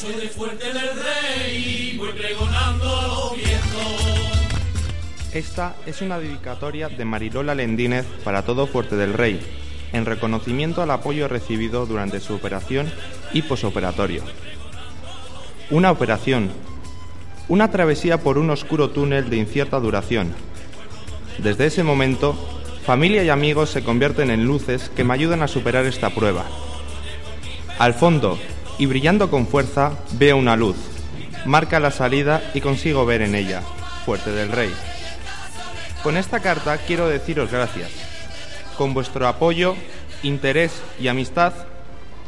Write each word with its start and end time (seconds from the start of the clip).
Soy 0.00 0.14
de 0.14 0.28
Fuerte 0.28 0.64
del 0.64 0.76
Rey, 0.76 1.96
voy 1.98 2.12
pregonando 2.12 2.86
los. 2.86 3.32
Esta 5.34 5.76
es 5.84 6.00
una 6.00 6.18
dedicatoria 6.18 6.88
de 6.88 7.04
Marilola 7.04 7.54
Lendínez 7.54 8.06
para 8.24 8.42
todo 8.42 8.66
Fuerte 8.66 8.96
del 8.96 9.12
Rey, 9.12 9.38
en 9.92 10.06
reconocimiento 10.06 10.80
al 10.80 10.90
apoyo 10.90 11.28
recibido 11.28 11.84
durante 11.84 12.20
su 12.20 12.34
operación 12.34 12.90
y 13.34 13.42
posoperatorio. 13.42 14.22
Una 15.68 15.90
operación, 15.90 16.50
una 17.48 17.70
travesía 17.70 18.22
por 18.22 18.38
un 18.38 18.48
oscuro 18.48 18.88
túnel 18.88 19.28
de 19.28 19.36
incierta 19.36 19.78
duración. 19.80 20.32
Desde 21.36 21.66
ese 21.66 21.82
momento, 21.82 22.34
familia 22.86 23.22
y 23.22 23.28
amigos 23.28 23.68
se 23.68 23.84
convierten 23.84 24.30
en 24.30 24.46
luces 24.46 24.90
que 24.96 25.04
me 25.04 25.12
ayudan 25.12 25.42
a 25.42 25.48
superar 25.48 25.84
esta 25.84 26.08
prueba. 26.08 26.46
Al 27.78 27.92
fondo, 27.92 28.38
y 28.80 28.86
brillando 28.86 29.30
con 29.30 29.46
fuerza, 29.46 29.92
veo 30.12 30.38
una 30.38 30.56
luz. 30.56 30.74
Marca 31.44 31.78
la 31.80 31.90
salida 31.90 32.42
y 32.54 32.62
consigo 32.62 33.04
ver 33.04 33.20
en 33.20 33.34
ella, 33.34 33.60
Fuerte 34.06 34.30
del 34.30 34.50
Rey. 34.50 34.72
Con 36.02 36.16
esta 36.16 36.40
carta 36.40 36.78
quiero 36.78 37.06
deciros 37.06 37.52
gracias. 37.52 37.90
Con 38.78 38.94
vuestro 38.94 39.28
apoyo, 39.28 39.76
interés 40.22 40.72
y 40.98 41.08
amistad, 41.08 41.52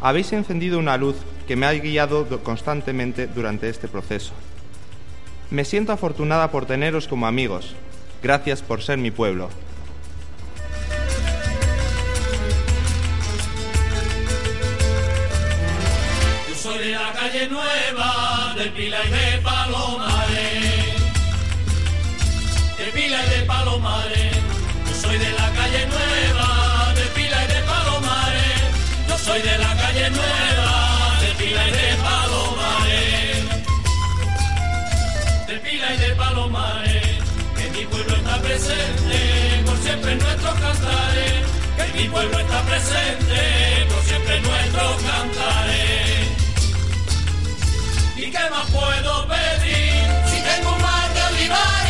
habéis 0.03 0.35
encendido 0.35 0.79
una 0.79 0.99
luz 0.99 1.17
que 1.49 1.57
me 1.57 1.65
ha 1.65 1.73
guiado 1.73 2.27
constantemente 2.43 3.29
durante 3.29 3.71
este 3.71 3.89
proceso. 3.89 4.35
Me 5.51 5.65
siento 5.65 5.93
afortunada 5.93 6.51
por 6.51 6.67
teneros 6.67 7.09
como 7.09 7.27
amigos. 7.27 7.75
Gracias 8.23 8.61
por 8.61 8.83
ser 8.83 8.99
mi 8.99 9.11
pueblo. 9.11 9.49
Calle 17.33 17.49
nueva, 17.49 18.55
del 18.57 18.71
Pila 18.73 18.99
y 19.07 19.11
de 19.11 19.39
Palomares. 19.39 20.95
De 22.77 22.85
Pila 22.93 23.19
y 23.25 23.31
de 23.31 23.47
Palomares. 23.47 24.37
Yo 24.87 24.95
soy 25.01 25.17
de 25.19 25.31
la 25.33 25.51
calle 25.53 25.87
nueva, 25.87 26.93
de 26.95 27.07
Pila 27.15 27.45
y 27.45 27.47
de 27.55 27.61
Palomares. 27.63 28.61
Yo 29.09 29.17
soy 29.17 29.41
de 29.41 29.59
la 29.59 29.75
calle 29.77 30.11
nueva, 30.11 31.19
de 31.23 31.29
Pila 31.39 31.69
y 31.69 31.71
de 31.71 31.97
Palomares. 32.05 33.45
De 35.47 35.57
Pila 35.59 35.95
y 35.95 35.97
de 35.97 36.15
Palomares. 36.15 37.19
Que 37.57 37.71
mi 37.71 37.87
pueblo 37.87 38.15
está 38.15 38.37
presente, 38.43 39.63
por 39.65 39.79
siempre 39.79 40.13
en 40.13 40.19
nuestros 40.19 40.55
cantares. 40.55 41.43
Que 41.79 41.99
mi 41.99 42.09
pueblo 42.09 42.39
está 42.39 42.61
presente, 42.63 43.87
por 43.89 44.03
siempre 44.05 44.37
en 44.37 44.43
nuestros 44.43 44.97
cantares. 45.03 46.22
¿Y 48.43 48.45
qué 48.45 48.51
más 48.51 48.69
puedo 48.71 49.29
pedir? 49.29 50.05
Si 50.27 50.43
tengo 50.43 50.75
un 50.75 50.83
mar 50.83 51.15
de 51.15 51.23
olivares 51.23 51.82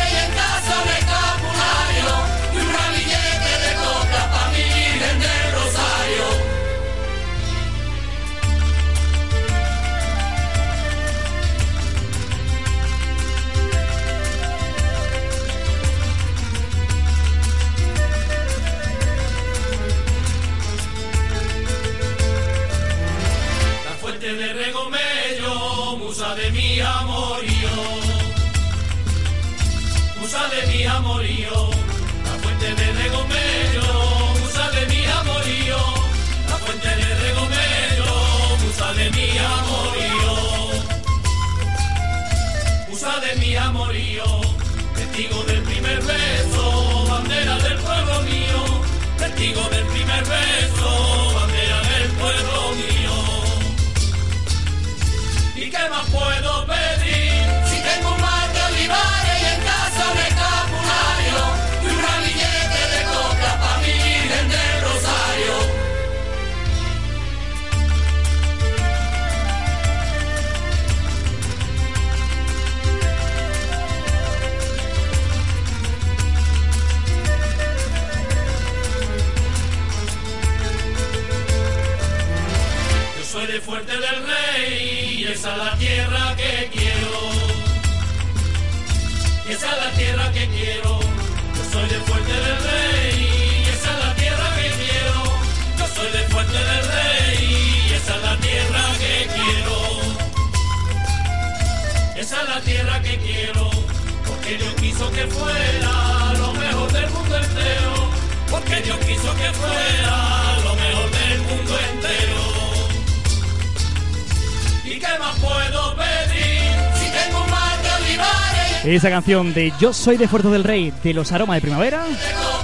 Esa 118.85 119.11
canción 119.11 119.55
de 119.55 119.73
Yo 119.81 119.93
soy 119.93 120.17
de 120.17 120.27
Fuerte 120.27 120.49
del 120.49 120.65
Rey, 120.65 120.93
de 121.05 121.15
los 121.15 121.31
aromas 121.31 121.57
de 121.59 121.61
primavera, 121.61 122.05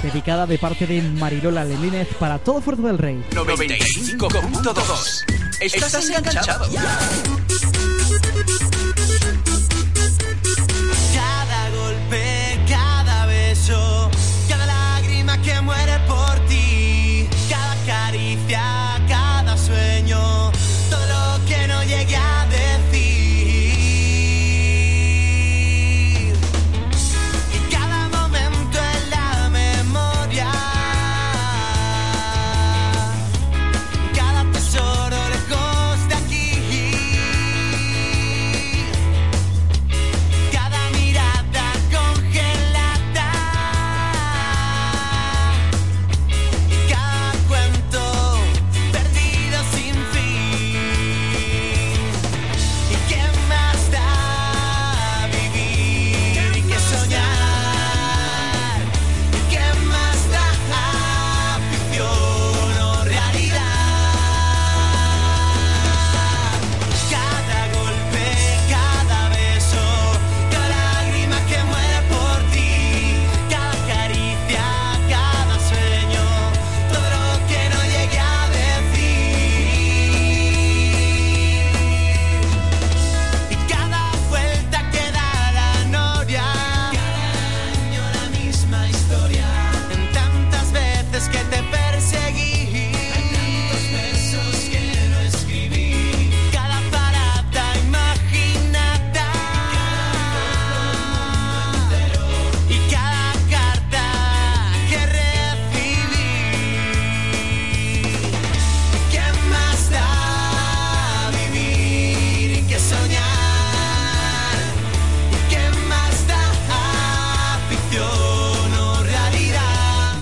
dedicada 0.03 0.45
de 0.45 0.57
parte 0.57 0.85
de 0.85 1.01
Marilola 1.01 1.63
Lelínez 1.63 2.09
para 2.19 2.39
todo 2.39 2.61
Fuerte 2.61 2.81
del 2.81 2.97
Rey. 2.97 3.23
95.2. 3.31 5.23
Estás 5.61 6.09
enganchado. 6.09 6.65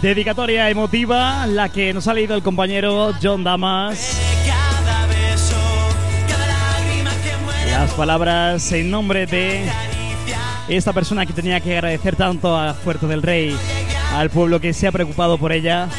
Dedicatoria 0.08 0.70
emotiva, 0.70 1.46
la 1.48 1.68
que 1.68 1.94
nos 1.94 2.08
ha 2.08 2.14
leído 2.14 2.34
el 2.34 2.42
compañero 2.42 3.14
John 3.22 3.44
Damas. 3.44 4.18
Las 7.70 7.92
palabras 7.92 8.72
en 8.72 8.90
nombre 8.90 9.26
de 9.28 9.70
esta 10.70 10.94
persona 10.94 11.26
que 11.26 11.34
tenía 11.34 11.60
que 11.60 11.74
agradecer 11.74 12.16
tanto 12.16 12.58
a 12.58 12.74
Puerto 12.74 13.10
del 13.10 13.22
Rey, 13.22 13.54
al 14.14 14.30
pueblo 14.30 14.62
que 14.62 14.72
se 14.72 14.88
ha 14.88 14.94
preocupado 14.94 15.38
por 15.38 15.52
ella. 15.52 15.90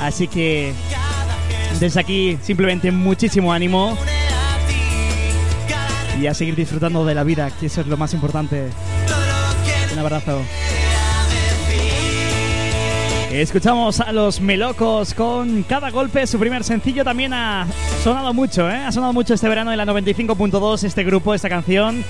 Así 0.00 0.28
que 0.28 0.72
desde 1.80 1.98
aquí 1.98 2.38
simplemente 2.42 2.92
muchísimo 2.92 3.52
ánimo 3.52 3.98
y 6.20 6.28
a 6.28 6.34
seguir 6.34 6.54
disfrutando 6.54 7.04
de 7.04 7.16
la 7.16 7.24
vida, 7.24 7.50
que 7.58 7.66
eso 7.66 7.80
es 7.80 7.88
lo 7.88 7.96
más 7.96 8.14
importante. 8.14 8.68
Un 9.92 9.98
abrazo. 9.98 10.44
Escuchamos 13.42 14.00
a 14.00 14.12
los 14.12 14.40
Melocos 14.40 15.12
con 15.12 15.62
cada 15.64 15.90
golpe. 15.90 16.26
Su 16.26 16.38
primer 16.38 16.64
sencillo 16.64 17.04
también 17.04 17.34
ha 17.34 17.66
sonado 18.02 18.32
mucho, 18.32 18.70
¿eh? 18.70 18.76
Ha 18.76 18.90
sonado 18.90 19.12
mucho 19.12 19.34
este 19.34 19.46
verano 19.46 19.70
en 19.70 19.76
la 19.76 19.84
95.2 19.84 20.82
este 20.84 21.04
grupo, 21.04 21.34
esta 21.34 21.50
canción. 21.50 22.02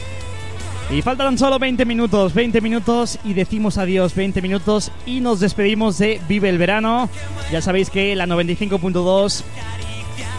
Y 0.89 1.03
faltan 1.03 1.37
solo 1.37 1.59
20 1.59 1.85
minutos, 1.85 2.33
20 2.33 2.61
minutos 2.61 3.19
y 3.25 3.35
decimos 3.35 3.77
adiós, 3.77 4.15
20 4.15 4.41
minutos 4.41 4.93
y 5.05 5.21
nos 5.21 5.41
despedimos 5.41 5.99
de 5.99 6.21
Vive 6.29 6.49
el 6.49 6.59
Verano. 6.59 7.11
Ya 7.51 7.61
sabéis 7.61 7.91
que 7.91 8.15
la 8.15 8.27
95.2 8.27 9.43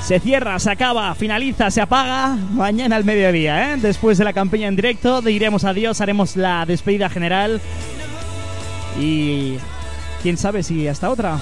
se 0.01 0.19
cierra, 0.21 0.57
se 0.57 0.71
acaba, 0.71 1.13
finaliza, 1.15 1.69
se 1.69 1.81
apaga 1.81 2.37
mañana 2.53 2.95
al 2.95 3.03
mediodía, 3.03 3.73
¿eh? 3.73 3.77
Después 3.77 4.17
de 4.17 4.23
la 4.23 4.31
campaña 4.31 4.69
en 4.69 4.77
directo, 4.77 5.21
diremos 5.21 5.65
adiós, 5.65 5.99
haremos 5.99 6.37
la 6.37 6.65
despedida 6.65 7.09
general 7.09 7.59
y 9.01 9.57
quién 10.21 10.37
sabe 10.37 10.63
si 10.63 10.87
hasta 10.87 11.09
otra. 11.09 11.37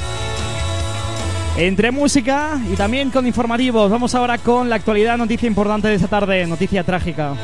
Entre 1.58 1.92
música 1.92 2.60
y 2.72 2.76
también 2.76 3.12
con 3.12 3.26
informativos, 3.26 3.90
vamos 3.90 4.14
ahora 4.14 4.38
con 4.38 4.70
la 4.70 4.76
actualidad, 4.76 5.18
noticia 5.18 5.48
importante 5.48 5.88
de 5.88 5.96
esta 5.96 6.08
tarde, 6.08 6.46
noticia 6.46 6.84
trágica. 6.84 7.36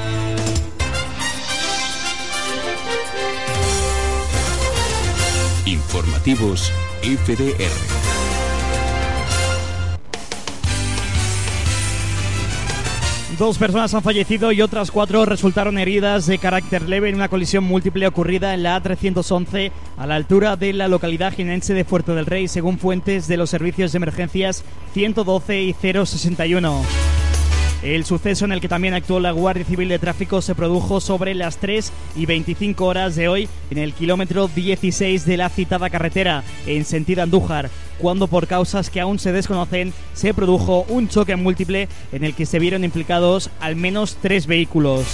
Informativos 5.65 6.73
FDR. 7.01 8.20
Dos 13.41 13.57
personas 13.57 13.91
han 13.95 14.03
fallecido 14.03 14.51
y 14.51 14.61
otras 14.61 14.91
cuatro 14.91 15.25
resultaron 15.25 15.79
heridas 15.79 16.27
de 16.27 16.37
carácter 16.37 16.87
leve 16.87 17.09
en 17.09 17.15
una 17.15 17.27
colisión 17.27 17.63
múltiple 17.63 18.05
ocurrida 18.05 18.53
en 18.53 18.61
la 18.61 18.79
A311 18.79 19.71
a 19.97 20.05
la 20.05 20.13
altura 20.13 20.57
de 20.57 20.73
la 20.73 20.87
localidad 20.87 21.33
jienense 21.33 21.73
de 21.73 21.83
Fuerte 21.83 22.11
del 22.11 22.27
Rey, 22.27 22.47
según 22.47 22.77
fuentes 22.77 23.27
de 23.27 23.37
los 23.37 23.49
servicios 23.49 23.93
de 23.93 23.97
emergencias 23.97 24.63
112 24.93 25.59
y 25.59 25.73
061. 25.73 27.20
El 27.83 28.05
suceso 28.05 28.45
en 28.45 28.51
el 28.51 28.61
que 28.61 28.67
también 28.67 28.93
actuó 28.93 29.19
la 29.19 29.31
Guardia 29.31 29.65
Civil 29.65 29.89
de 29.89 29.97
Tráfico 29.97 30.41
se 30.43 30.53
produjo 30.53 31.01
sobre 31.01 31.33
las 31.33 31.57
3 31.57 31.91
y 32.15 32.27
25 32.27 32.85
horas 32.85 33.15
de 33.15 33.27
hoy 33.27 33.49
en 33.71 33.79
el 33.79 33.93
kilómetro 33.93 34.47
16 34.47 35.25
de 35.25 35.37
la 35.37 35.49
citada 35.49 35.89
carretera 35.89 36.43
en 36.67 36.85
sentido 36.85 37.23
Andújar, 37.23 37.71
cuando 37.97 38.27
por 38.27 38.45
causas 38.45 38.91
que 38.91 39.01
aún 39.01 39.17
se 39.17 39.31
desconocen 39.31 39.93
se 40.13 40.35
produjo 40.35 40.85
un 40.89 41.07
choque 41.09 41.35
múltiple 41.35 41.89
en 42.11 42.23
el 42.23 42.35
que 42.35 42.45
se 42.45 42.59
vieron 42.59 42.83
implicados 42.83 43.49
al 43.59 43.75
menos 43.75 44.17
tres 44.21 44.45
vehículos. 44.45 45.05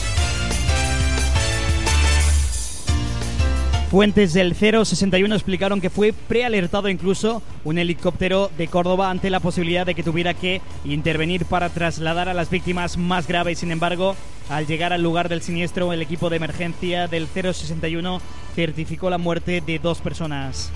Fuentes 3.89 4.33
del 4.33 4.53
061 4.53 5.33
explicaron 5.33 5.79
que 5.79 5.89
fue 5.89 6.11
prealertado 6.11 6.89
incluso 6.89 7.41
un 7.63 7.77
helicóptero 7.77 8.51
de 8.57 8.67
Córdoba 8.67 9.09
ante 9.09 9.29
la 9.29 9.39
posibilidad 9.39 9.85
de 9.85 9.95
que 9.95 10.03
tuviera 10.03 10.33
que 10.33 10.61
intervenir 10.83 11.45
para 11.45 11.69
trasladar 11.69 12.27
a 12.27 12.33
las 12.33 12.49
víctimas 12.49 12.97
más 12.97 13.27
graves. 13.27 13.59
Sin 13.59 13.71
embargo, 13.71 14.17
al 14.49 14.67
llegar 14.67 14.91
al 14.91 15.03
lugar 15.03 15.29
del 15.29 15.41
siniestro, 15.41 15.93
el 15.93 16.01
equipo 16.01 16.29
de 16.29 16.35
emergencia 16.35 17.07
del 17.07 17.27
061 17.27 18.19
certificó 18.55 19.09
la 19.09 19.17
muerte 19.17 19.61
de 19.65 19.79
dos 19.79 20.01
personas. 20.01 20.69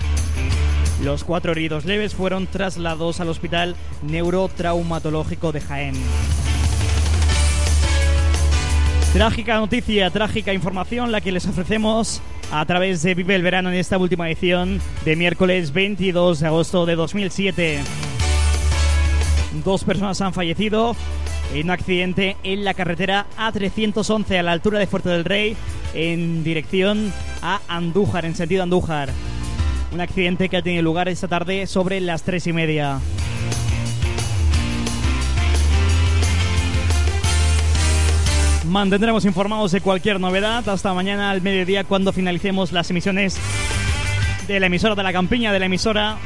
Los 1.04 1.22
cuatro 1.22 1.52
heridos 1.52 1.84
leves 1.84 2.14
fueron 2.14 2.46
trasladados 2.46 3.20
al 3.20 3.28
Hospital 3.28 3.76
Neurotraumatológico 4.02 5.52
de 5.52 5.60
Jaén. 5.60 5.94
Trágica 9.12 9.56
noticia, 9.58 10.08
trágica 10.08 10.54
información 10.54 11.12
la 11.12 11.20
que 11.20 11.32
les 11.32 11.46
ofrecemos 11.46 12.22
a 12.50 12.64
través 12.64 13.02
de 13.02 13.14
Vive 13.14 13.34
el 13.34 13.42
Verano 13.42 13.68
en 13.68 13.76
esta 13.76 13.98
última 13.98 14.26
edición 14.26 14.80
de 15.04 15.16
miércoles 15.16 15.74
22 15.74 16.40
de 16.40 16.46
agosto 16.46 16.86
de 16.86 16.96
2007. 16.96 17.80
Dos 19.62 19.84
personas 19.84 20.18
han 20.22 20.32
fallecido 20.32 20.96
en 21.52 21.64
un 21.66 21.70
accidente 21.72 22.38
en 22.42 22.64
la 22.64 22.72
carretera 22.72 23.26
A311 23.36 24.38
a 24.38 24.42
la 24.42 24.52
altura 24.52 24.78
de 24.78 24.86
Fuerte 24.86 25.10
del 25.10 25.26
Rey 25.26 25.58
en 25.92 26.42
dirección 26.42 27.12
a 27.42 27.60
Andújar, 27.68 28.24
en 28.24 28.34
sentido 28.34 28.62
Andújar. 28.62 29.10
Un 29.92 30.00
accidente 30.00 30.48
que 30.48 30.56
ha 30.56 30.62
tenido 30.62 30.82
lugar 30.82 31.10
esta 31.10 31.28
tarde 31.28 31.66
sobre 31.66 32.00
las 32.00 32.22
tres 32.22 32.46
y 32.46 32.54
media. 32.54 32.98
Mantendremos 38.72 39.26
informados 39.26 39.70
de 39.72 39.82
cualquier 39.82 40.18
novedad 40.18 40.66
hasta 40.66 40.94
mañana 40.94 41.30
al 41.30 41.42
mediodía 41.42 41.84
cuando 41.84 42.10
finalicemos 42.10 42.72
las 42.72 42.88
emisiones 42.88 43.36
de 44.48 44.60
la 44.60 44.64
emisora 44.64 44.94
de 44.94 45.02
la 45.02 45.12
campiña, 45.12 45.52
de 45.52 45.58
la 45.58 45.66
emisora 45.66 46.16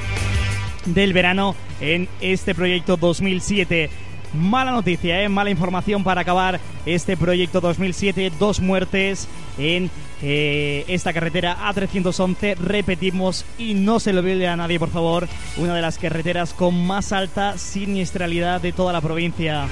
del 0.85 1.13
verano 1.13 1.57
en 1.81 2.09
este 2.21 2.55
proyecto 2.55 2.97
2007. 2.97 3.91
Mala 4.33 4.71
noticia, 4.71 5.25
¿eh? 5.25 5.29
mala 5.29 5.51
información 5.51 6.05
para 6.05 6.21
acabar 6.21 6.61
este 6.87 7.17
proyecto 7.17 7.61
2007. 7.61 8.31
Dos 8.39 8.61
muertes 8.61 9.27
en 9.59 9.91
eh, 10.23 10.85
esta 10.87 11.13
carretera 11.13 11.57
A311. 11.69 12.59
Repetimos 12.59 13.45
y 13.59 13.75
no 13.75 13.99
se 13.99 14.13
lo 14.13 14.21
olvide 14.21 14.47
a 14.47 14.55
nadie, 14.55 14.79
por 14.79 14.91
favor. 14.91 15.27
Una 15.57 15.75
de 15.75 15.83
las 15.83 15.99
carreteras 15.99 16.55
con 16.55 16.87
más 16.87 17.11
alta 17.11 17.59
siniestralidad 17.59 18.61
de 18.61 18.71
toda 18.71 18.93
la 18.93 19.01
provincia. 19.01 19.67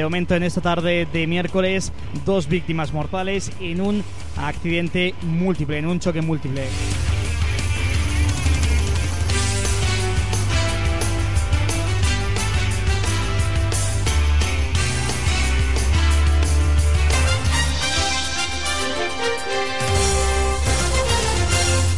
De 0.00 0.04
momento 0.04 0.34
en 0.34 0.42
esta 0.44 0.62
tarde 0.62 1.06
de 1.12 1.26
miércoles, 1.26 1.92
dos 2.24 2.48
víctimas 2.48 2.94
mortales 2.94 3.52
en 3.60 3.82
un 3.82 4.02
accidente 4.38 5.14
múltiple, 5.20 5.76
en 5.76 5.86
un 5.86 6.00
choque 6.00 6.22
múltiple. 6.22 6.66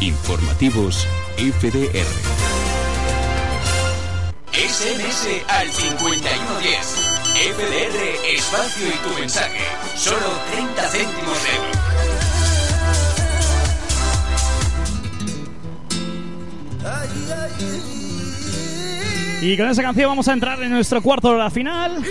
Informativos 0.00 1.06
FDR. 1.36 2.32
SMS 4.52 5.44
al 5.48 5.68
5110. 5.70 7.11
FDR, 7.42 8.36
espacio 8.36 8.86
y 8.86 8.92
tu 9.02 9.18
mensaje. 9.18 9.64
Solo 9.96 10.16
30 10.52 10.82
céntimos 10.88 11.42
de 11.42 11.50
euro. 11.56 11.72
Y 19.42 19.56
con 19.56 19.68
esa 19.68 19.82
canción 19.82 20.10
vamos 20.10 20.28
a 20.28 20.34
entrar 20.34 20.62
en 20.62 20.70
nuestro 20.70 21.02
cuarto 21.02 21.30
de 21.30 21.34
hora 21.34 21.50
final. 21.50 22.04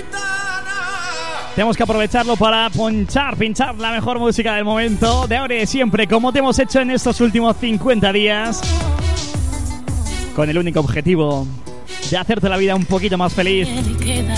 Tenemos 1.55 1.77
que 1.77 1.83
aprovecharlo 1.83 2.35
para 2.35 2.69
ponchar, 2.69 3.37
pinchar 3.37 3.75
la 3.75 3.91
mejor 3.91 4.19
música 4.19 4.55
del 4.55 4.65
momento, 4.65 5.27
de 5.27 5.37
ahora 5.37 5.55
y 5.55 5.59
de 5.59 5.65
siempre, 5.65 6.07
como 6.07 6.33
te 6.33 6.39
hemos 6.39 6.59
hecho 6.59 6.81
en 6.81 6.91
estos 6.91 7.21
últimos 7.21 7.55
50 7.55 8.11
días. 8.11 8.59
Con 10.35 10.49
el 10.49 10.57
único 10.57 10.81
objetivo 10.81 11.47
de 12.11 12.17
hacerte 12.17 12.49
la 12.49 12.57
vida 12.57 12.75
un 12.75 12.85
poquito 12.85 13.17
más 13.17 13.33
feliz. 13.33 13.69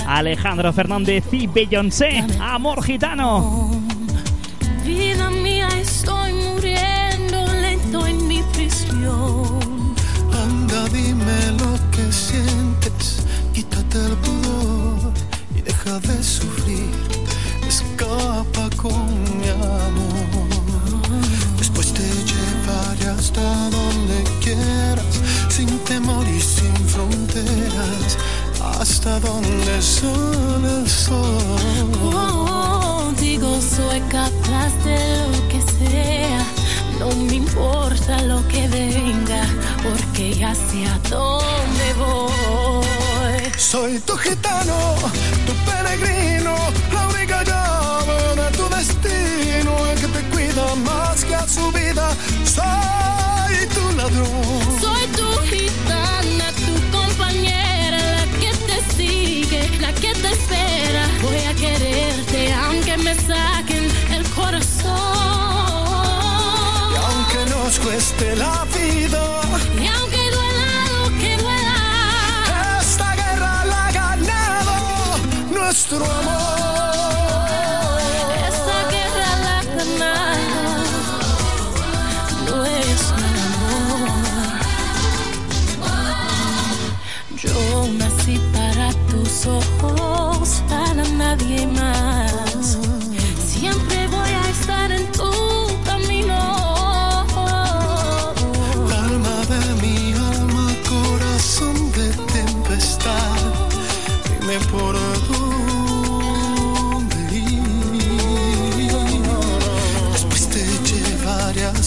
Alejandro 0.06 0.72
Fernández 0.72 1.24
y 1.32 1.48
Beyoncé, 1.48 2.24
Amor 2.40 2.82
Gitano. 2.84 3.93
Capaz 34.64 34.84
de 34.84 35.18
lo 35.32 35.48
que 35.48 35.60
sea. 35.78 36.44
No 36.98 37.08
me 37.26 37.34
importa 37.34 38.22
lo 38.22 38.46
que 38.48 38.68
venga, 38.68 39.42
porque 39.82 40.34
ya 40.34 40.54
sé 40.54 40.86
a 40.86 40.98
dónde 41.08 41.94
voy. 41.98 43.52
Soy 43.56 43.98
tu 44.00 44.16
gitano, 44.16 44.94
tu 45.46 45.52
peregrino, 45.70 46.33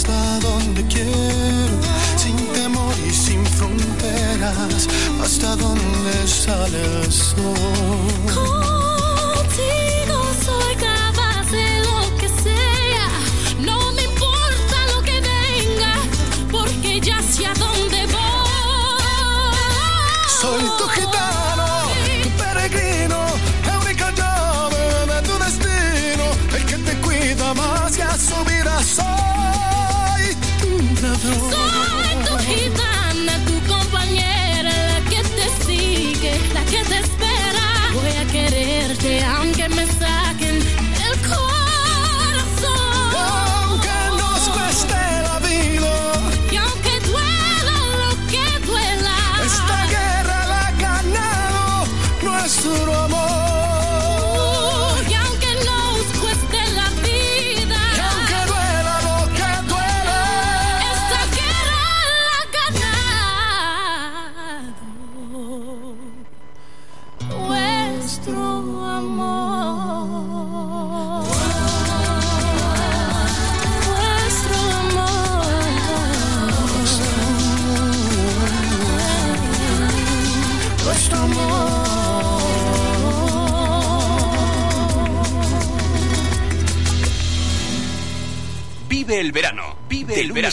hasta 0.07 0.39
donde 0.39 0.85
quiero, 0.87 1.81
sin 2.15 2.35
temor 2.53 2.93
y 3.05 3.11
sin 3.11 3.45
fronteras, 3.45 4.87
hasta 5.21 5.55
donde 5.57 6.27
sale 6.27 6.81
el 7.03 7.11
sol. 7.11 8.76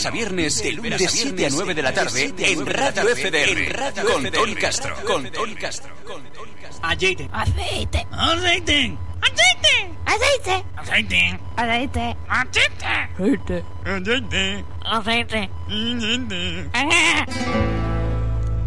A 0.05 0.11
viernes, 0.11 0.61
de 0.61 0.71
lunes 0.73 0.99
de 0.99 1.07
7 1.07 1.45
a 1.45 1.49
9 1.49 1.73
de 1.73 1.81
la 1.81 1.93
tarde 1.93 2.33
en 2.37 2.65
Radio 2.65 3.03
FDR. 3.15 4.03
Con 4.05 4.31
Tony 4.31 4.55
Castro. 4.55 4.95
Con 5.05 5.31
Tony 5.31 5.55
Castro. 5.55 5.93
Aceite. 6.81 7.29
Aceite. 7.31 8.07
Aceite. 8.11 8.97
Aceite. 9.21 9.91
Aceite. 10.05 10.65
Aceite. 10.77 11.35
Aceite. 11.55 12.17
Aceite. 13.85 14.65
Aceite. 14.83 15.49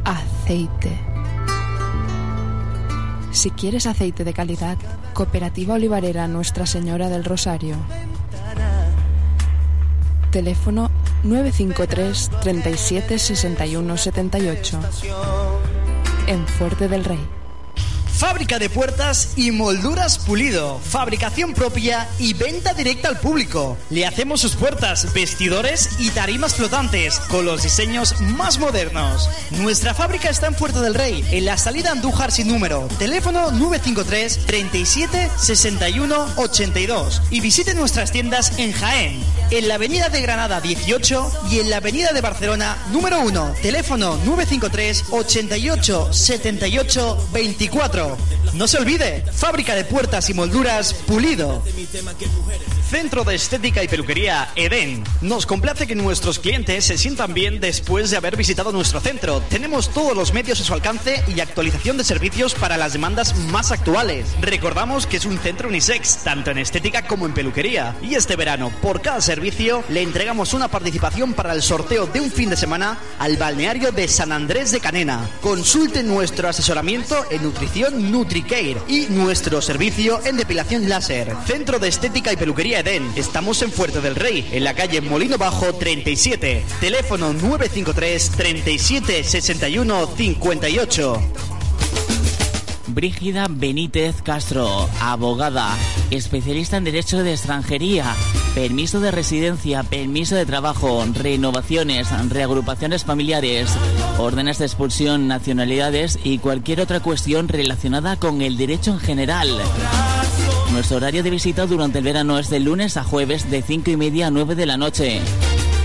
Aceite. 0.05 0.99
Si 3.31 3.51
quieres 3.51 3.87
aceite 3.87 4.25
de 4.25 4.33
calidad, 4.33 4.77
Cooperativa 5.13 5.75
Olivarera 5.75 6.27
Nuestra 6.27 6.67
Señora 6.67 7.09
del 7.09 7.25
Rosario. 7.25 7.77
Teléfono 10.31 10.91
953 11.23 12.31
37 12.43 13.19
61 13.19 13.97
78. 13.97 14.81
En 16.27 16.47
Fuerte 16.47 16.89
del 16.89 17.05
Rey. 17.05 17.38
Fábrica 18.19 18.59
de 18.59 18.69
puertas 18.69 19.35
y 19.37 19.53
molduras 19.53 20.19
pulido. 20.19 20.81
Fabricación 20.81 21.55
propia 21.55 22.09
y 22.19 22.35
venta 22.35 22.75
directa 22.75 23.09
al 23.09 23.21
público. 23.21 23.79
Le 23.91 24.07
hacemos 24.07 24.41
sus 24.41 24.57
puertas, 24.57 25.13
vestidores 25.15 25.91
y 26.01 26.11
tarimas 26.11 26.57
flotantes 26.57 27.21
con 27.29 27.45
los 27.45 27.63
diseños 27.63 28.21
más 28.21 28.59
modernos. 28.59 29.31
Nuestra 29.53 29.95
fábrica 29.95 30.31
está 30.31 30.49
en 30.49 30.55
Puerto 30.55 30.83
del 30.83 30.97
Rey, 30.97 31.25
en 31.31 31.45
la 31.45 31.57
salida 31.59 31.93
Andújar 31.93 32.33
sin 32.33 32.49
número. 32.49 32.89
Teléfono 32.99 33.53
953 33.53 34.47
37 34.47 35.31
61 35.37 36.27
82. 36.39 37.23
Y 37.31 37.41
visite 37.41 37.73
nuestras 37.75 38.11
tiendas 38.11 38.59
en 38.59 38.73
Jaén, 38.73 39.23
en 39.53 39.69
la 39.69 39.77
Avenida 39.77 40.09
de 40.09 40.23
Granada 40.23 40.61
18 40.61 41.45
y 41.53 41.61
en 41.61 41.71
la 41.71 41.77
Avenida 41.77 42.13
de 42.13 42.21
Barcelona 42.21 42.79
número 42.91 43.21
1. 43.21 43.55
Teléfono 43.63 44.19
953 44.25 45.05
88 45.13 46.13
78 46.13 47.29
24. 47.33 48.08
No 48.55 48.67
se 48.69 48.79
olvide, 48.79 49.25
fábrica 49.33 49.75
de 49.75 49.85
puertas 49.85 50.29
y 50.31 50.35
molduras 50.35 50.95
Pulido. 50.95 51.63
Centro 52.89 53.23
de 53.23 53.35
Estética 53.35 53.85
y 53.85 53.89
Peluquería 53.89 54.49
Eden. 54.57 55.05
Nos 55.21 55.45
complace 55.45 55.87
que 55.87 55.95
nuestros 55.95 56.39
clientes 56.39 56.87
se 56.87 56.97
sientan 56.97 57.35
bien 57.35 57.61
después 57.61 58.11
de 58.11 58.17
haber 58.17 58.35
visitado 58.35 58.73
nuestro 58.73 58.99
centro. 59.01 59.43
Tenemos 59.51 59.91
todos 59.91 60.17
los 60.17 60.33
medios 60.33 60.59
a 60.63 60.65
su 60.65 60.73
alcance 60.73 61.23
y 61.29 61.41
actualización 61.41 61.99
de 61.99 62.05
servicios 62.05 62.55
para 62.55 62.79
las 62.79 62.95
demandas 62.95 63.37
más 63.37 63.73
actuales. 63.73 64.35
Recordamos 64.41 65.07
que 65.07 65.19
es 65.19 65.27
un 65.27 65.39
centro 65.39 65.69
unisex, 65.69 66.25
tanto 66.25 66.51
en 66.51 66.57
estética 66.57 67.07
como 67.07 67.27
en 67.27 67.35
peluquería. 67.35 67.95
Y 68.03 68.15
este 68.15 68.37
verano, 68.37 68.73
por 68.81 69.03
cada 69.03 69.21
servicio, 69.21 69.85
le 69.91 70.01
entregamos 70.01 70.55
una 70.55 70.69
participación 70.69 71.35
para 71.35 71.53
el 71.53 71.63
sorteo 71.63 72.07
de 72.07 72.23
un 72.23 72.31
fin 72.31 72.49
de 72.49 72.57
semana 72.57 72.99
al 73.19 73.37
balneario 73.37 73.93
de 73.93 74.09
San 74.09 74.33
Andrés 74.33 74.73
de 74.73 74.81
Canena. 74.81 75.29
Consulte 75.43 76.03
nuestro 76.03 76.49
asesoramiento 76.49 77.23
en 77.31 77.43
nutrición 77.43 78.11
NutriCare 78.11 78.79
y 78.89 79.09
nuestro 79.11 79.61
servicio 79.61 80.25
en 80.25 80.39
depilación 80.39 80.89
láser. 80.89 81.37
Centro 81.47 81.79
de 81.79 81.89
Estética 81.89 82.33
y 82.33 82.37
Peluquería 82.37 82.78
Estamos 82.79 83.61
en 83.63 83.73
Fuerte 83.73 84.01
del 84.01 84.15
Rey, 84.15 84.49
en 84.53 84.63
la 84.63 84.73
calle 84.73 85.01
Molino 85.01 85.37
Bajo 85.37 85.75
37. 85.75 86.65
Teléfono 86.81 87.33
953 87.33 88.31
37 88.31 89.25
61 89.25 90.07
58. 90.17 91.23
Brígida 92.87 93.47
Benítez 93.51 94.23
Castro, 94.23 94.89
abogada, 95.01 95.77
especialista 96.13 96.77
en 96.77 96.85
Derecho 96.85 97.25
de 97.25 97.33
Extranjería, 97.33 98.15
permiso 98.55 99.01
de 99.01 99.11
residencia, 99.11 99.83
permiso 99.83 100.37
de 100.37 100.47
trabajo, 100.47 101.05
renovaciones, 101.15 102.07
reagrupaciones 102.31 103.05
familiares, 103.05 103.71
órdenes 104.19 104.59
de 104.59 104.67
expulsión, 104.67 105.27
nacionalidades 105.27 106.17
y 106.23 106.39
cualquier 106.39 106.81
otra 106.81 107.01
cuestión 107.01 107.49
relacionada 107.49 108.15
con 108.21 108.41
el 108.41 108.57
derecho 108.57 108.93
en 108.93 109.01
general. 109.01 109.61
Nuestro 110.79 110.99
horario 110.99 111.25
de 111.25 111.31
visita 111.31 111.67
durante 111.67 111.99
el 111.99 112.05
verano 112.05 112.39
es 112.39 112.51
de 112.51 112.61
lunes 112.61 112.97
a 112.97 113.03
jueves 113.03 113.51
de 113.51 113.63
5 113.63 113.91
y 113.91 113.97
media 113.97 114.29
a 114.29 114.31
9 114.31 114.55
de 114.55 114.65
la 114.65 114.77
noche. 114.77 115.21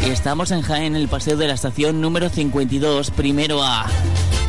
Estamos 0.05 0.51
en 0.51 0.62
Jaén, 0.62 0.95
en 0.95 1.01
el 1.01 1.07
paseo 1.07 1.35
de 1.35 1.47
la 1.47 1.55
estación 1.55 2.00
número 2.00 2.29
52, 2.29 3.09
primero 3.09 3.63
A. 3.63 3.88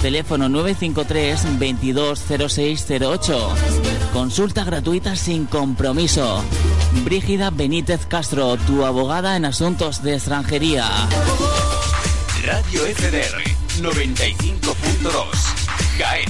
Teléfono 0.02 0.50
953 0.50 1.58
220608. 1.58 3.54
Consulta 4.12 4.64
gratuita 4.64 5.16
sin 5.16 5.46
compromiso. 5.46 6.44
Brígida 7.04 7.48
Benítez 7.48 8.04
Castro, 8.04 8.58
tu 8.66 8.84
abogada 8.84 9.38
en 9.38 9.46
asuntos 9.46 10.02
de 10.02 10.12
extranjería. 10.16 10.86
Radio 12.44 12.82
FDR 12.82 13.42
95.2. 13.80 15.10
Jaén. 15.96 16.28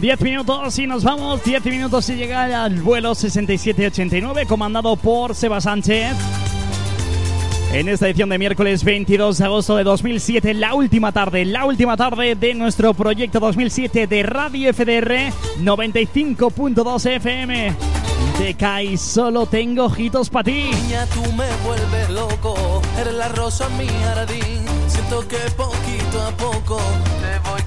10 0.00 0.20
minutos 0.20 0.78
y 0.78 0.86
nos 0.86 1.02
vamos, 1.02 1.42
10 1.42 1.64
minutos 1.64 2.08
y 2.08 2.14
llegar 2.14 2.52
al 2.52 2.80
vuelo 2.82 3.14
6789 3.16 4.46
comandado 4.46 4.94
por 4.96 5.34
Seba 5.34 5.60
Sánchez. 5.60 6.16
En 7.72 7.88
esta 7.88 8.06
edición 8.06 8.28
de 8.28 8.38
miércoles 8.38 8.84
22 8.84 9.38
de 9.38 9.44
agosto 9.44 9.76
de 9.76 9.84
2007, 9.84 10.54
la 10.54 10.74
última 10.74 11.10
tarde, 11.10 11.44
la 11.44 11.64
última 11.64 11.96
tarde 11.96 12.36
de 12.36 12.54
nuestro 12.54 12.94
proyecto 12.94 13.40
2007 13.40 14.06
de 14.06 14.22
Radio 14.22 14.72
FDR 14.72 15.32
95.2 15.60 17.06
FM. 17.16 17.74
Te 18.38 18.54
caes, 18.54 19.00
solo 19.00 19.46
tengo 19.46 19.86
ojitos 19.86 20.30
para 20.30 20.44
ti. 20.44 20.70
Niña, 20.72 21.06
tú 21.06 21.22
me 21.32 21.48
vuelves 21.66 22.10
loco, 22.10 22.80
eres 23.00 23.14
la 23.14 23.28
rosa 23.28 23.68
mi 23.70 23.86
jardín. 23.86 24.64
Siento 24.86 25.26
que 25.26 25.38
poquito 25.56 26.22
a 26.22 26.30
poco 26.36 26.80
te 27.20 27.50
voy 27.50 27.57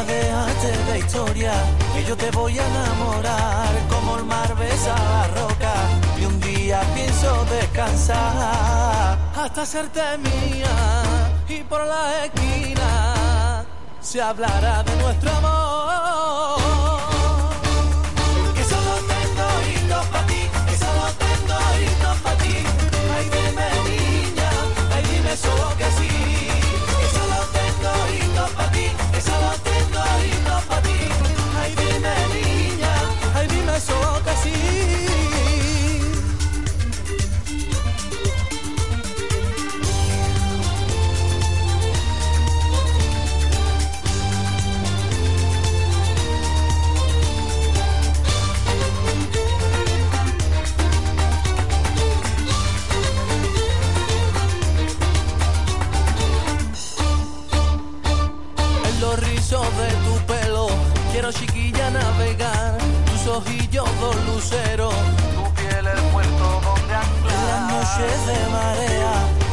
Niña, 0.00 0.46
déjate 0.46 0.92
de 0.92 0.98
historia, 0.98 1.52
que 1.92 2.04
yo 2.04 2.16
te 2.16 2.30
voy 2.30 2.58
a 2.58 2.66
enamorar. 2.66 3.68
Como 3.88 4.16
el 4.16 4.24
mar 4.24 4.54
besa 4.56 4.94
la 4.94 5.26
roca, 5.40 5.74
y 6.18 6.24
un 6.24 6.40
día 6.40 6.80
pienso 6.94 7.44
descansar. 7.46 9.18
Hasta 9.36 9.62
hacerte 9.62 10.00
mía, 10.18 11.02
y 11.48 11.62
por 11.64 11.86
la 11.86 12.24
esquina 12.24 13.64
se 14.00 14.22
hablará 14.22 14.82
de 14.82 14.96
nuestro 14.96 15.30
amor. 15.30 15.99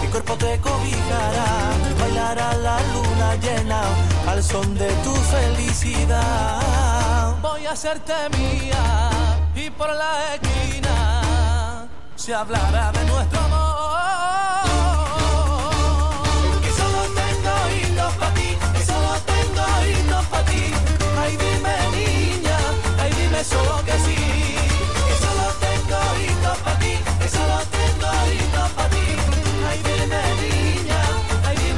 Mi 0.02 0.08
cuerpo 0.08 0.36
te 0.36 0.60
cobijará, 0.60 1.48
bailará 2.00 2.54
la 2.58 2.78
luna 2.94 3.36
llena 3.36 3.82
al 4.28 4.44
son 4.44 4.78
de 4.78 4.90
tu 5.04 5.14
felicidad. 5.14 6.62
Voy 7.42 7.66
a 7.66 7.72
hacerte 7.72 8.14
mía 8.38 9.10
y 9.56 9.70
por 9.70 9.90
la 9.94 10.36
esquina 10.36 11.88
se 12.16 12.34
hablará 12.34 12.92
de 12.92 13.06
nuestro 13.06 13.40
amor. 13.40 13.68
Que 16.62 16.72
solo 16.72 17.02
tengo 17.20 17.52
oídos 17.66 18.14
para 18.14 18.34
ti, 18.34 18.58
que 18.74 18.86
solo 18.86 19.12
tengo 19.32 19.62
oídos 19.80 20.26
para 20.28 20.46
ti. 20.46 20.74
Ay, 21.22 21.38
dime 21.38 21.76
niña, 21.98 22.58
ay, 23.02 23.12
dime 23.20 23.44
solo 23.44 23.84
que 23.86 23.94
sí. 24.06 24.16
Que 25.08 25.16
solo 25.24 25.46
tengo 25.66 25.98
oídos 26.14 26.58
para 26.60 26.80
ti, 26.80 26.94
que 27.20 27.30
solo 27.30 27.58
tengo 27.78 28.08
oídos 28.24 28.67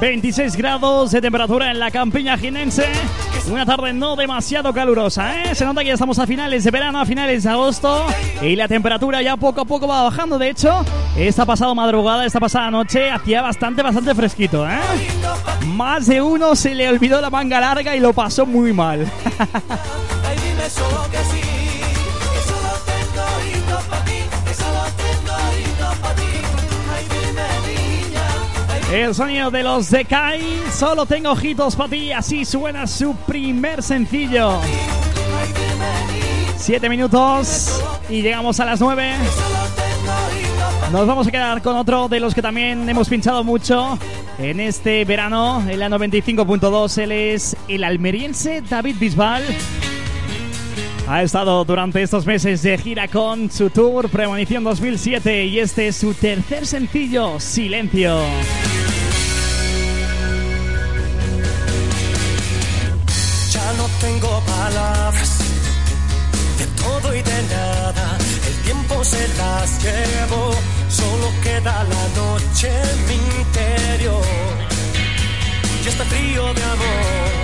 26 0.00 0.56
grados 0.56 1.10
de 1.10 1.20
temperatura 1.20 1.70
en 1.70 1.78
la 1.78 1.90
campiña 1.90 2.36
jinense. 2.36 2.86
Una 3.50 3.64
tarde 3.64 3.92
no 3.92 4.16
demasiado 4.16 4.72
calurosa, 4.72 5.42
¿eh? 5.42 5.54
Se 5.54 5.64
nota 5.64 5.80
que 5.80 5.88
ya 5.88 5.94
estamos 5.94 6.18
a 6.18 6.26
finales 6.26 6.64
de 6.64 6.70
verano, 6.70 7.00
a 7.00 7.06
finales 7.06 7.44
de 7.44 7.50
agosto. 7.50 8.04
Y 8.42 8.56
la 8.56 8.68
temperatura 8.68 9.22
ya 9.22 9.36
poco 9.36 9.62
a 9.62 9.64
poco 9.64 9.88
va 9.88 10.02
bajando. 10.02 10.38
De 10.38 10.50
hecho, 10.50 10.84
esta 11.16 11.46
pasada 11.46 11.72
madrugada, 11.74 12.26
esta 12.26 12.40
pasada 12.40 12.70
noche, 12.70 13.10
hacía 13.10 13.42
bastante, 13.42 13.82
bastante 13.82 14.14
fresquito, 14.14 14.68
¿eh? 14.68 14.78
Más 15.66 16.06
de 16.06 16.20
uno 16.20 16.54
se 16.56 16.74
le 16.74 16.88
olvidó 16.88 17.20
la 17.20 17.30
manga 17.30 17.60
larga 17.60 17.96
y 17.96 18.00
lo 18.00 18.12
pasó 18.12 18.44
muy 18.44 18.72
mal. 18.72 19.06
El 28.92 29.14
sonido 29.14 29.50
de 29.50 29.64
los 29.64 29.90
Decay, 29.90 30.62
solo 30.72 31.06
tengo 31.06 31.30
ojitos 31.30 31.74
para 31.74 31.90
ti. 31.90 32.12
Así 32.12 32.44
suena 32.44 32.86
su 32.86 33.16
primer 33.16 33.82
sencillo. 33.82 34.60
Siete 36.56 36.88
minutos 36.88 37.82
y 38.08 38.22
llegamos 38.22 38.60
a 38.60 38.64
las 38.64 38.80
nueve. 38.80 39.12
Nos 40.92 41.06
vamos 41.06 41.26
a 41.26 41.30
quedar 41.32 41.62
con 41.62 41.76
otro 41.76 42.08
de 42.08 42.20
los 42.20 42.32
que 42.32 42.42
también 42.42 42.88
hemos 42.88 43.08
pinchado 43.08 43.42
mucho 43.42 43.98
en 44.38 44.60
este 44.60 45.04
verano, 45.04 45.64
en 45.68 45.80
la 45.80 45.88
95.2. 45.88 46.98
Él 46.98 47.12
es 47.12 47.56
el 47.66 47.82
almeriense 47.82 48.62
David 48.62 48.96
Bisbal. 49.00 49.42
Ha 51.08 51.22
estado 51.22 51.64
durante 51.64 52.02
estos 52.02 52.24
meses 52.24 52.62
de 52.62 52.78
gira 52.78 53.08
con 53.08 53.50
su 53.50 53.70
tour 53.70 54.08
Premonición 54.08 54.64
2007 54.64 55.44
y 55.46 55.60
este 55.60 55.88
es 55.88 55.96
su 55.96 56.14
tercer 56.14 56.66
sencillo, 56.66 57.38
Silencio. 57.38 58.18
Se 69.06 69.28
las 69.38 69.82
llevó, 69.84 70.50
solo 70.88 71.30
queda 71.42 71.84
la 71.84 72.04
noche 72.20 72.68
en 72.68 72.98
mi 73.06 73.14
interior. 73.14 74.24
Y 75.84 75.88
este 75.88 76.04
frío 76.04 76.52
de 76.52 76.62
amor. 76.64 77.35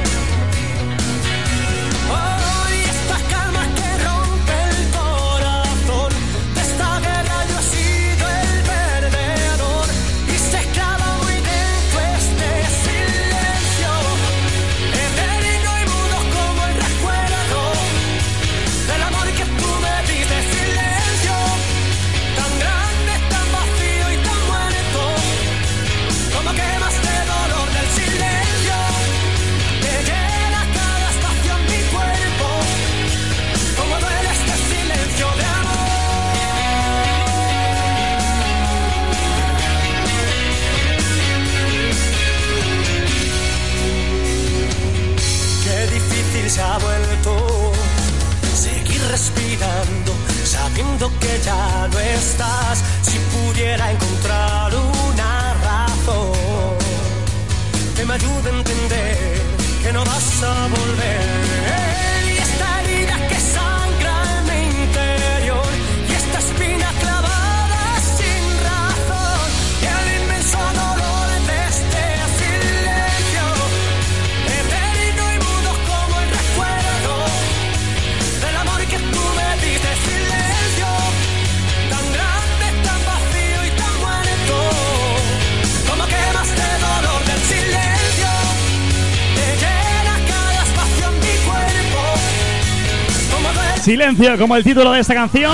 Silencio, 93.83 94.39
como 94.39 94.55
el 94.55 94.63
título 94.63 94.93
de 94.93 95.01
esta 95.01 95.13
canción. 95.13 95.53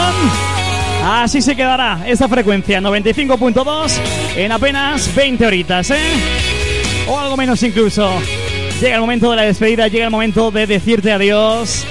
Así 1.03 1.41
se 1.41 1.57
quedará 1.57 2.07
esta 2.07 2.29
frecuencia, 2.29 2.79
95.2, 2.79 3.99
en 4.37 4.53
apenas 4.53 5.15
20 5.15 5.47
horitas, 5.47 5.91
¿eh? 5.91 5.97
O 7.09 7.19
algo 7.19 7.39
menos 7.39 7.63
incluso. 7.63 8.13
Llega 8.83 8.97
el 8.97 9.01
momento 9.01 9.31
de 9.31 9.37
la 9.37 9.43
despedida, 9.45 9.89
llega 9.89 10.05
el 10.05 10.11
momento 10.11 10.51
de 10.51 10.67
decirte 10.67 11.11
adiós, 11.11 11.87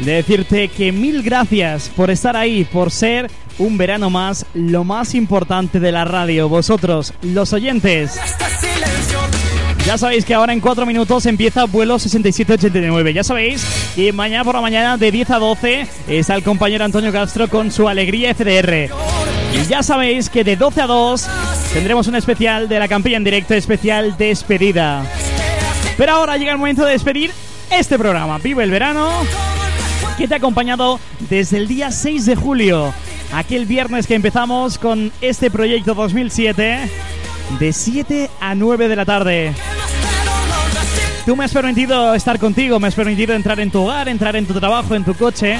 de 0.00 0.12
decirte 0.12 0.68
que 0.68 0.92
mil 0.92 1.22
gracias 1.22 1.88
por 1.88 2.10
estar 2.10 2.36
ahí, 2.36 2.64
por 2.64 2.90
ser 2.90 3.30
un 3.56 3.78
verano 3.78 4.10
más, 4.10 4.44
lo 4.52 4.84
más 4.84 5.14
importante 5.14 5.80
de 5.80 5.90
la 5.90 6.04
radio, 6.04 6.50
vosotros, 6.50 7.14
los 7.22 7.54
oyentes. 7.54 8.20
Ya 9.86 9.96
sabéis 9.96 10.24
que 10.24 10.34
ahora 10.34 10.52
en 10.52 10.60
4 10.60 10.84
minutos 10.84 11.24
empieza 11.26 11.64
vuelo 11.64 11.98
6789. 11.98 13.14
Ya 13.14 13.24
sabéis 13.24 13.64
que 13.94 14.12
mañana 14.12 14.44
por 14.44 14.54
la 14.54 14.60
mañana 14.60 14.96
de 14.96 15.10
10 15.10 15.30
a 15.30 15.38
12 15.38 15.86
está 16.08 16.34
el 16.34 16.42
compañero 16.42 16.84
Antonio 16.84 17.10
Castro 17.10 17.48
con 17.48 17.70
su 17.70 17.88
alegría 17.88 18.34
FDR. 18.34 18.90
Y 19.54 19.66
ya 19.66 19.82
sabéis 19.82 20.28
que 20.28 20.44
de 20.44 20.56
12 20.56 20.82
a 20.82 20.86
2 20.86 21.28
tendremos 21.72 22.06
un 22.06 22.16
especial 22.16 22.68
de 22.68 22.78
la 22.78 22.88
campaña 22.88 23.16
en 23.16 23.24
directo 23.24 23.54
especial 23.54 24.16
despedida. 24.18 25.04
Pero 25.96 26.12
ahora 26.12 26.36
llega 26.36 26.52
el 26.52 26.58
momento 26.58 26.84
de 26.84 26.92
despedir 26.92 27.32
este 27.70 27.98
programa. 27.98 28.38
Vive 28.38 28.64
el 28.64 28.70
verano 28.70 29.10
que 30.18 30.28
te 30.28 30.34
ha 30.34 30.36
acompañado 30.36 31.00
desde 31.30 31.56
el 31.56 31.66
día 31.66 31.90
6 31.90 32.26
de 32.26 32.36
julio. 32.36 32.92
Aquel 33.32 33.66
viernes 33.66 34.06
que 34.06 34.14
empezamos 34.14 34.78
con 34.78 35.12
este 35.20 35.50
proyecto 35.50 35.94
2007 35.94 36.90
de 37.58 37.72
7 37.72 38.30
a 38.40 38.54
9 38.54 38.88
de 38.88 38.96
la 38.96 39.04
tarde. 39.04 39.54
Tú 41.26 41.36
me 41.36 41.44
has 41.44 41.52
permitido 41.52 42.14
estar 42.14 42.38
contigo, 42.38 42.80
me 42.80 42.88
has 42.88 42.94
permitido 42.94 43.34
entrar 43.34 43.60
en 43.60 43.70
tu 43.70 43.82
hogar, 43.82 44.08
entrar 44.08 44.36
en 44.36 44.46
tu 44.46 44.54
trabajo, 44.54 44.94
en 44.94 45.04
tu 45.04 45.14
coche. 45.14 45.58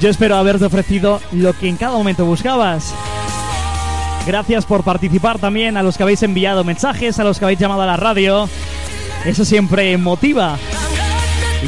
Yo 0.00 0.08
espero 0.08 0.36
haberte 0.36 0.64
ofrecido 0.64 1.20
lo 1.32 1.52
que 1.52 1.68
en 1.68 1.76
cada 1.76 1.96
momento 1.96 2.24
buscabas. 2.24 2.94
Gracias 4.26 4.66
por 4.66 4.84
participar 4.84 5.38
también 5.38 5.76
a 5.76 5.82
los 5.82 5.96
que 5.96 6.02
habéis 6.02 6.22
enviado 6.22 6.62
mensajes, 6.62 7.18
a 7.18 7.24
los 7.24 7.38
que 7.38 7.44
habéis 7.44 7.58
llamado 7.58 7.82
a 7.82 7.86
la 7.86 7.96
radio. 7.96 8.48
Eso 9.24 9.44
siempre 9.44 9.96
motiva 9.98 10.58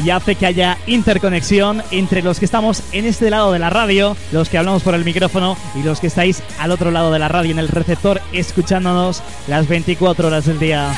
y 0.01 0.09
hace 0.09 0.35
que 0.35 0.45
haya 0.45 0.77
interconexión 0.87 1.83
entre 1.91 2.21
los 2.21 2.39
que 2.39 2.45
estamos 2.45 2.83
en 2.91 3.05
este 3.05 3.29
lado 3.29 3.51
de 3.51 3.59
la 3.59 3.69
radio, 3.69 4.17
los 4.31 4.49
que 4.49 4.57
hablamos 4.57 4.83
por 4.83 4.95
el 4.95 5.05
micrófono 5.05 5.57
y 5.75 5.83
los 5.83 5.99
que 5.99 6.07
estáis 6.07 6.41
al 6.59 6.71
otro 6.71 6.91
lado 6.91 7.11
de 7.11 7.19
la 7.19 7.27
radio 7.27 7.51
en 7.51 7.59
el 7.59 7.67
receptor 7.67 8.21
escuchándonos 8.31 9.21
las 9.47 9.67
24 9.67 10.27
horas 10.27 10.45
del 10.45 10.59
día. 10.59 10.93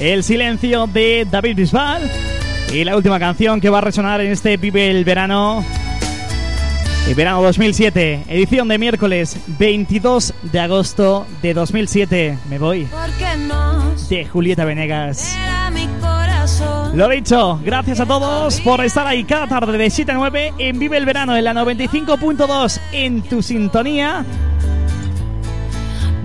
El 0.00 0.22
silencio 0.22 0.86
de 0.86 1.26
David 1.30 1.56
Bisbal 1.56 2.10
y 2.72 2.84
la 2.84 2.96
última 2.96 3.18
canción 3.18 3.60
que 3.60 3.70
va 3.70 3.78
a 3.78 3.82
resonar 3.82 4.20
en 4.20 4.30
este 4.30 4.56
Vive 4.56 4.90
el 4.90 5.04
Verano. 5.04 5.64
El 7.08 7.14
verano 7.14 7.42
2007, 7.42 8.24
edición 8.28 8.68
de 8.68 8.78
miércoles 8.78 9.38
22 9.58 10.34
de 10.52 10.60
agosto 10.60 11.26
de 11.40 11.54
2007. 11.54 12.38
Me 12.50 12.58
voy. 12.58 12.86
De 14.10 14.26
Julieta 14.26 14.66
Venegas. 14.66 15.34
Lo 16.94 17.08
dicho, 17.08 17.60
gracias 17.64 18.00
a 18.00 18.06
todos 18.06 18.60
por 18.62 18.84
estar 18.84 19.06
ahí 19.06 19.24
cada 19.24 19.46
tarde 19.46 19.76
de 19.76 19.90
7 19.90 20.12
a 20.12 20.14
9 20.14 20.54
en 20.58 20.78
Vive 20.78 20.96
el 20.96 21.04
Verano 21.04 21.36
en 21.36 21.44
la 21.44 21.52
95.2 21.52 22.80
en 22.92 23.22
tu 23.22 23.42
sintonía 23.42 24.24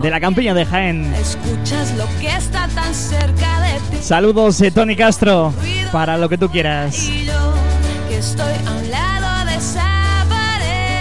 de 0.02 0.10
la 0.10 0.19
campiña 0.19 0.54
de 0.54 0.65
Jaén. 0.65 1.13
Escuchas 1.15 1.93
lo 1.97 2.06
que 2.19 2.28
está 2.28 2.67
tan 2.69 2.93
cerca 2.93 3.62
de 3.62 3.80
ti. 3.91 3.97
Saludos 4.02 4.58
de 4.60 4.71
Tony 4.71 4.95
Castro 4.95 5.54
para 5.91 6.17
lo 6.17 6.28
que 6.30 6.38
tú 6.38 6.49
quieras. 6.49 7.10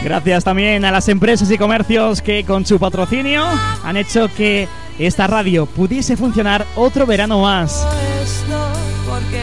Gracias 0.05 0.45
también 0.45 0.85
a 0.85 0.91
las 0.91 1.09
empresas 1.09 1.51
y 1.51 1.57
comercios 1.57 2.21
que 2.21 2.45
con 2.45 2.67
su 2.67 2.79
patrocinio 2.79 3.45
han 3.85 3.97
hecho 3.97 4.29
que 4.37 4.69
esta 4.99 5.27
radio 5.27 5.67
pudiese 5.67 6.17
funcionar 6.17 6.67
otro 6.75 7.07
verano 7.07 7.43
más. 7.43 7.87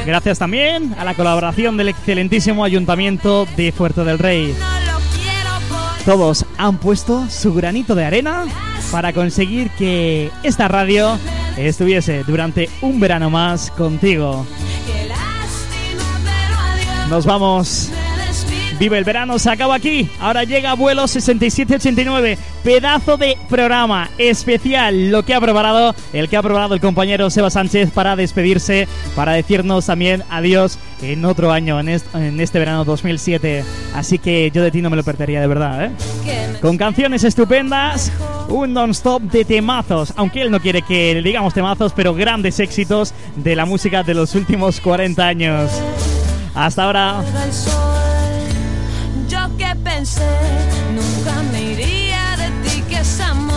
Gracias 0.09 0.39
también 0.39 0.95
a 0.97 1.03
la 1.05 1.13
colaboración 1.13 1.77
del 1.77 1.89
excelentísimo 1.89 2.63
Ayuntamiento 2.63 3.45
de 3.55 3.71
Fuerte 3.71 4.03
del 4.03 4.17
Rey. 4.17 4.55
Todos 6.03 6.47
han 6.57 6.79
puesto 6.79 7.29
su 7.29 7.53
granito 7.53 7.93
de 7.93 8.05
arena 8.05 8.45
para 8.91 9.13
conseguir 9.13 9.69
que 9.69 10.31
esta 10.41 10.67
radio 10.67 11.19
estuviese 11.57 12.23
durante 12.23 12.71
un 12.81 12.99
verano 12.99 13.29
más 13.29 13.69
contigo. 13.69 14.47
Nos 17.07 17.27
vamos. 17.27 17.91
Vive 18.79 18.97
el 18.97 19.03
verano, 19.03 19.37
se 19.39 19.49
acaba 19.49 19.75
aquí. 19.75 20.09
Ahora 20.21 20.45
llega 20.45 20.73
vuelo 20.73 21.05
6789. 21.05 22.37
Pedazo 22.63 23.17
de 23.17 23.37
programa 23.49 24.09
especial. 24.17 25.11
Lo 25.11 25.23
que 25.25 25.33
ha 25.33 25.41
preparado, 25.41 25.93
el 26.13 26.29
que 26.29 26.37
ha 26.37 26.41
preparado 26.41 26.75
el 26.75 26.79
compañero 26.79 27.29
Seba 27.29 27.49
Sánchez 27.49 27.91
para 27.91 28.15
despedirse, 28.15 28.87
para 29.17 29.33
decirnos 29.33 29.85
también 29.85 30.23
adiós 30.29 30.79
en 31.01 31.25
otro 31.25 31.51
año, 31.51 31.77
en 31.79 31.89
este, 31.89 32.17
en 32.17 32.39
este 32.39 32.57
verano 32.57 32.85
2007. 32.85 33.65
Así 33.93 34.17
que 34.17 34.49
yo 34.49 34.63
de 34.63 34.71
ti 34.71 34.81
no 34.81 34.89
me 34.89 34.95
lo 34.95 35.03
perdería 35.03 35.41
de 35.41 35.47
verdad, 35.47 35.85
¿eh? 35.85 35.91
Con 36.61 36.77
canciones 36.77 37.25
estupendas, 37.25 38.13
un 38.47 38.71
non-stop 38.71 39.23
de 39.23 39.43
temazos. 39.43 40.13
Aunque 40.15 40.41
él 40.41 40.51
no 40.51 40.61
quiere 40.61 40.83
que 40.83 41.15
le 41.15 41.21
digamos 41.21 41.53
temazos, 41.53 41.91
pero 41.93 42.13
grandes 42.13 42.61
éxitos 42.61 43.13
de 43.35 43.57
la 43.57 43.65
música 43.65 44.03
de 44.03 44.13
los 44.13 44.35
últimos 44.35 44.79
40 44.79 45.27
años. 45.27 45.69
Hasta 46.55 46.83
ahora 46.85 47.23
que 49.59 49.75
pensé, 49.83 50.25
nunca 50.95 51.43
me 51.51 51.61
iría 51.73 52.37
de 52.37 52.49
ti 52.63 52.81
que 52.89 52.99
es 52.99 53.19
amor. 53.19 53.48